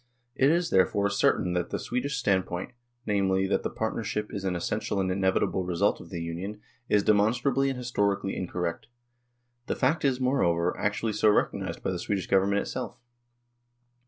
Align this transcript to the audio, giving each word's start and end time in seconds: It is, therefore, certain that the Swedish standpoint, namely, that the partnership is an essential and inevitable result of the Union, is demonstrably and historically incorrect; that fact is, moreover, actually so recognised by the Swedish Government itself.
It 0.33 0.49
is, 0.49 0.71
therefore, 0.71 1.11
certain 1.11 1.53
that 1.53 1.69
the 1.69 1.77
Swedish 1.77 2.17
standpoint, 2.17 2.71
namely, 3.05 3.45
that 3.45 3.61
the 3.61 3.69
partnership 3.69 4.33
is 4.33 4.43
an 4.43 4.55
essential 4.55 4.99
and 4.99 5.11
inevitable 5.11 5.63
result 5.63 6.01
of 6.01 6.09
the 6.09 6.23
Union, 6.23 6.59
is 6.89 7.03
demonstrably 7.03 7.69
and 7.69 7.77
historically 7.77 8.35
incorrect; 8.35 8.87
that 9.67 9.75
fact 9.77 10.03
is, 10.03 10.19
moreover, 10.19 10.75
actually 10.75 11.13
so 11.13 11.29
recognised 11.29 11.83
by 11.83 11.91
the 11.91 11.99
Swedish 11.99 12.25
Government 12.25 12.61
itself. 12.63 12.97